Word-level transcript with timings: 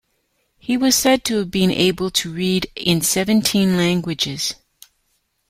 He 0.57 0.77
was 0.77 0.95
said 0.95 1.23
to 1.25 1.37
have 1.37 1.51
been 1.51 1.69
able 1.69 2.09
to 2.09 2.33
read 2.33 2.65
in 2.75 3.01
seventeen 3.01 3.77
languages. 3.77 4.55